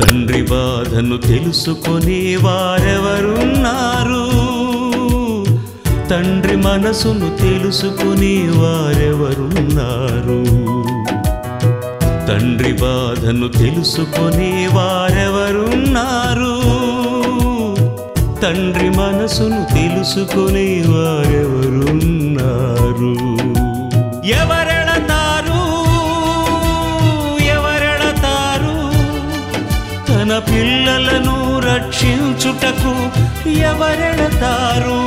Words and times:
తండ్రి 0.00 0.42
బాధను 0.42 1.16
తెలుసుకునే 1.16 2.20
వారెవరున్నారు? 2.36 4.15
మనసును 6.64 7.36
తెలుసుకుని 7.36 8.48
వారెవరున్నారు? 8.50 10.38
తండ్రి 12.28 12.72
బాధను 12.72 13.48
తెలుసుకుని 13.48 14.66
వారెవరున్నారు? 14.66 16.54
తండ్రి 18.42 18.90
మనసును 18.90 19.60
తెలుసుకుని 19.74 20.82
వారెవరున్నారు? 20.86 21.92
ఎవరెడతారు 24.40 25.62
ఎవరెడతారు 27.48 28.76
తన 30.08 30.38
పిల్లలను 30.38 31.36
రక్షించుటకు 31.60 32.94
ఎవరెడతారు 33.50 35.00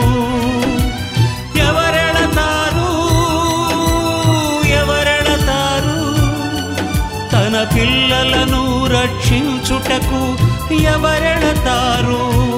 రక్షించుటకు 8.91 10.37
ఎవరెళతారు? 10.73 12.49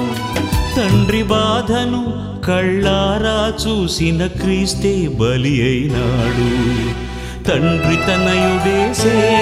తండ్రి 0.76 1.22
బాధను 1.22 2.22
కళ్ళారా 2.46 3.66
చూసిన 3.66 4.26
క్రీస్తే 4.26 5.08
బలి 5.08 5.62
అయినాడు. 5.62 6.48
తండ్రి 7.44 7.96
తనయుడేసే 7.96 9.40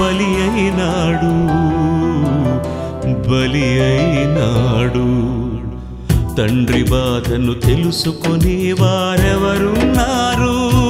బలి 0.00 0.24
అయినాడు. 0.24 1.34
బలి 3.30 3.62
అయినాడు. 3.62 5.34
తండ్రి 6.36 6.82
బాధను 6.82 7.54
తెలుసుకునే 7.54 8.72
వారెవరున్నారు? 8.72 10.83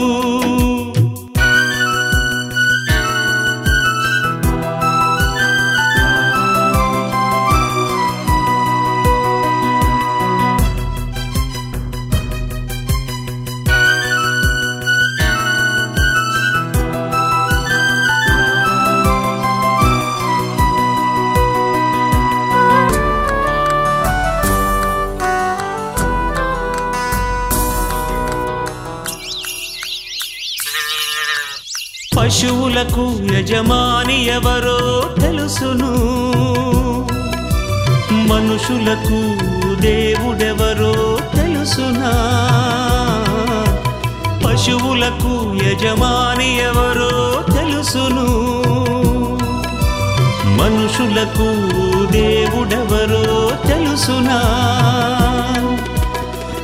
పశువులకు 32.25 33.19
యజమాని 33.35 34.27
ఎవరో 34.27 35.11
తెలుసును. 35.21 35.91
మనుషులకు 38.13 39.19
దేవుడెవరో 39.81 41.19
తెలుసునా. 41.35 42.13
పశువులకు 44.47 45.59
యజమాని 45.67 46.59
ఎవరో 46.59 47.43
తెలుసును. 47.53 48.29
మనుషులకు 50.47 51.49
దేవుడెవరో 52.13 53.51
తెలుసునా. 53.69 54.43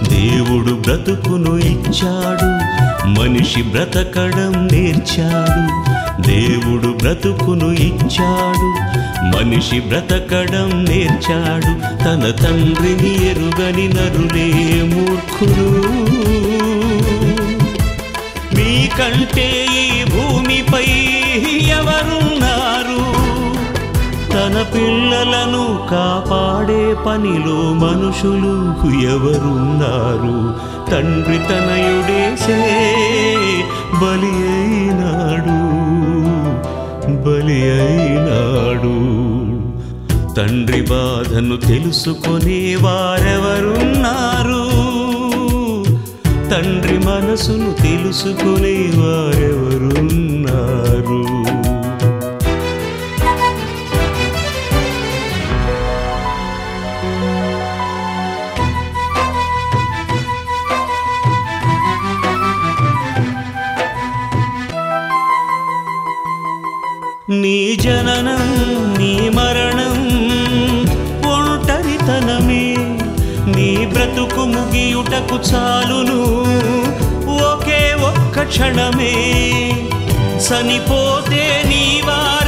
దేవుడు 0.08 0.72
బ్రతుకును 0.74 1.56
ఇచ్చాడు. 1.56 2.89
మనిషి 3.06 3.62
బ్రతకడం 3.62 4.68
నేర్చాడు 4.72 5.90
దేవుడు 6.22 6.88
బ్రతుకును 6.88 7.72
ఇచ్చాడు. 7.72 8.68
మనిషి 9.36 9.80
బ్రతకడం 9.80 10.84
నేర్చాడు 10.84 11.98
తన 12.04 12.30
తండ్రిని 12.30 13.26
ఎరుగని 13.26 13.88
నరులే 13.88 14.82
మూర్ఖులు 14.82 15.70
మీకంటే 18.56 19.66
ఈ 19.72 20.04
భూమిపై 20.04 20.84
ఎవరున్నారు? 21.68 23.00
తన 24.32 24.64
పిల్లలను 24.74 25.88
కాపాడే 25.90 26.94
పనిలో 27.06 27.72
మనుషులు 27.72 28.54
ఎవరున్నారు? 29.00 30.70
తండ్రి 30.90 31.38
తనయుడేసే 31.38 32.58
బలి 34.02 34.26
అయినాడు 34.26 35.58
బలి 37.24 37.70
అయినాడు. 37.70 38.94
తండ్రి 40.34 40.82
బాధను 40.82 41.56
తెలుసుకొని 41.56 42.76
వారెవరున్నారు? 42.76 44.62
తండ్రి 46.50 46.98
మనసును 46.98 47.82
తెలుసుకునే 47.82 48.90
వారెవరున్నారు? 49.00 49.60
నీ 67.30 67.76
జననం 67.76 68.58
నీ 68.98 69.28
మరణం 69.28 69.98
ఒంటరితనమే. 71.32 72.74
నీ 73.56 73.86
బ్రతుకు 73.86 74.40
ముగియుటకు 74.40 75.36
చాలును 75.36 76.20
ఒకే 77.52 77.94
ఒక్క 77.94 78.42
క్షణమే. 78.42 79.14
చనిపోతే 80.36 81.62
నీవా 81.66 82.39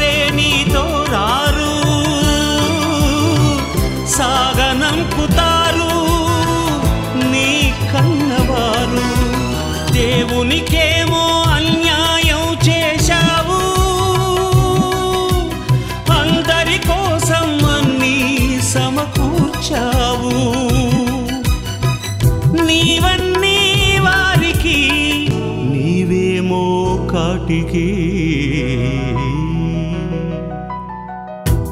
కాటికి 27.53 27.87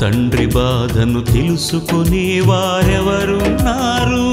తండ్రి 0.00 0.46
బాధను 0.46 1.24
తెలుసుకునే 1.24 2.40
వారెవరున్నారు? 2.40 4.26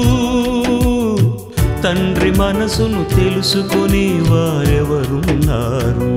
తండ్రి 1.82 2.32
మనసును 2.32 3.04
తెలుసుకునే 3.04 4.06
వారెవరున్నారు? 4.30 6.10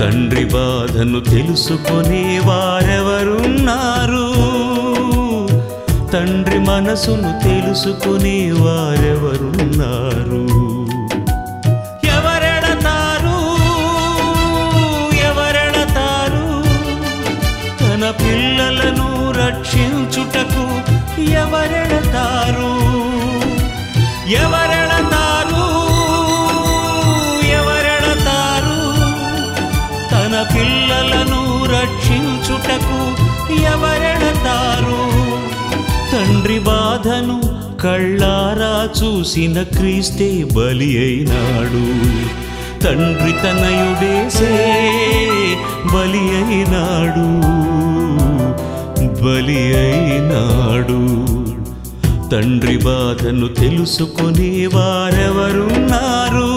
తండ్రి 0.00 0.44
బాధను 0.44 1.20
తెలుసుకునే 1.20 2.42
వారెవరున్నారు? 2.46 4.26
తండ్రి 6.12 6.58
మనసును 6.58 7.44
తెలుసుకునే 7.44 8.52
వారెవరున్నారు? 8.52 10.77
పిల్లలను 18.18 19.32
రక్షించుటకు 19.32 20.64
ఎవరెడతారు? 21.22 22.72
ఎవరెడతారు? 24.42 25.64
ఎవరెడతారు? 27.50 28.78
తన 30.10 30.34
పిల్లలను 30.54 31.42
రక్షించుటకు 31.72 33.00
ఎవరెడతారు? 33.62 34.98
తండ్రి 36.12 36.58
బాధను 36.58 37.38
కళ్ళారా 37.76 38.88
చూసిన 38.98 39.62
క్రీస్తే 39.62 40.44
బలి 40.44 40.98
అయినాడు. 40.98 41.84
తండ్రి 42.84 43.32
తనయుడేసే 43.32 44.52
బలి 45.94 46.24
అయినాడు. 46.38 47.28
బలి 49.22 49.60
అయినాడు 49.76 51.00
తండ్రి 52.32 52.76
బాధను 52.76 53.48
తెలుసుకుని 53.54 54.50
వారెవరున్నారు? 54.66 56.48